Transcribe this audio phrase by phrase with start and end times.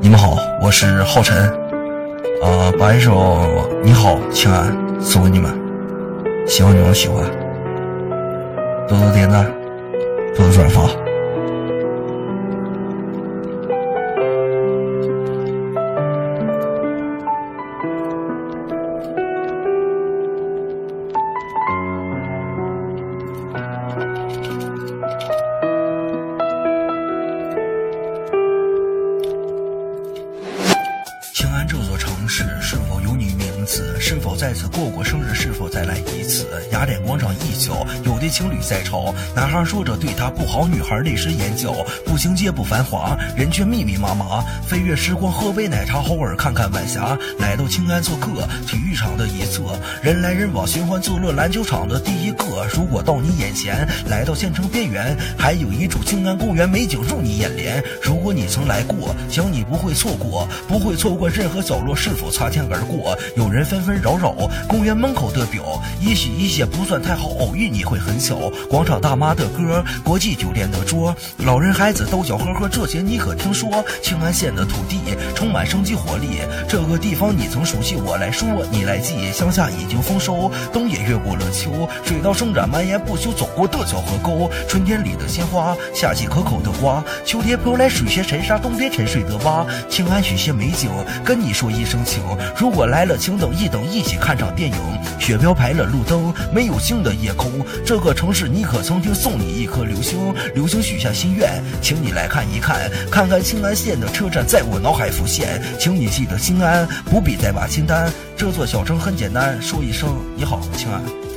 [0.00, 1.36] 你们好，我是浩辰，
[2.42, 3.12] 呃，把一首
[3.82, 4.58] 《你好，亲爱》
[5.00, 5.50] 送给你们，
[6.46, 7.24] 希望你们喜欢，
[8.88, 9.46] 多多点赞，
[10.36, 11.11] 多多转发。
[31.72, 33.98] 这座城市是否有你名字？
[33.98, 35.32] 是否在此过过生日？
[35.32, 36.46] 是否再来一次？
[36.82, 41.72] 雅典广场一角，有对情侣在吵，男孩说着对她不好，女孩泪湿眼角。
[42.04, 44.42] 步行街不繁华，人却密密麻麻。
[44.66, 47.16] 飞越时光，喝杯奶茶，偶尔看看晚霞。
[47.38, 51.30] 来到青安做客，体育场的一侧，人来人往，寻欢作乐。
[51.30, 57.80] 篮球场的第一个，如果到你眼前，来到县城边缘，还有一处青安公园，美景入你眼帘。
[58.02, 61.94] 如果你曾来过，想你不会错过，不会错过任何角落。
[61.94, 63.16] 是否擦肩而过？
[63.36, 64.34] 有人纷纷扰扰，
[64.66, 68.50] 公园门口的表，也许一些不算太好，偶遇你会很巧。
[68.68, 73.84] 广场大妈的歌，国际酒店的桌，老人孩子都笑呵呵，这些你可听说？
[74.02, 75.00] 庆安县的土地
[75.34, 79.30] 充满生机活力，这个地方你曾熟悉，我来说你来记。
[79.32, 89.66] 乡下已经丰收，冬也越过了秋，水稻生长蔓延不休，走过的小河沟，春天里的鲜花，夏季可口的瓜，秋天飘来水仙沉沙，冬天沉睡的蛙。
[89.88, 90.90] 庆安许些美景，
[91.24, 92.02] 跟你说一声。
[92.04, 92.22] 情，
[92.56, 94.76] 如果来了，请等一等，一起看场电影。
[95.20, 97.64] 雪标排了路灯，没有星的夜空。
[97.84, 99.14] 这个城市，你可曾听？
[99.14, 105.62] 送你一颗流星，流星许下心愿，请你来看一看，看看青安县的车站在我脑海浮现。
[105.78, 108.12] 请你记得心安，不必再把清单。
[108.36, 111.31] 这座小城很简单，说一声你好，青安。